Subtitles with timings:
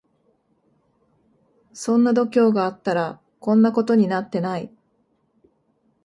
[1.73, 4.71] そんな度胸があったらこんなことになってない